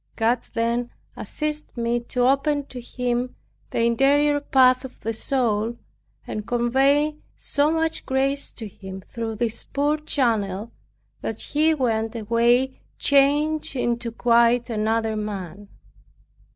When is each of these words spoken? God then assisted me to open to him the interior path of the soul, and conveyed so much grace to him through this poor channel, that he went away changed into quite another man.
God 0.15 0.39
then 0.55 0.89
assisted 1.15 1.77
me 1.77 1.99
to 2.05 2.27
open 2.27 2.65
to 2.69 2.81
him 2.81 3.35
the 3.69 3.81
interior 3.83 4.39
path 4.39 4.83
of 4.83 4.99
the 5.01 5.13
soul, 5.13 5.77
and 6.25 6.47
conveyed 6.47 7.21
so 7.37 7.69
much 7.69 8.03
grace 8.07 8.51
to 8.53 8.67
him 8.67 9.01
through 9.01 9.35
this 9.35 9.63
poor 9.63 9.97
channel, 9.97 10.71
that 11.21 11.39
he 11.41 11.75
went 11.75 12.15
away 12.15 12.81
changed 12.97 13.75
into 13.75 14.11
quite 14.11 14.71
another 14.71 15.15
man. 15.15 15.67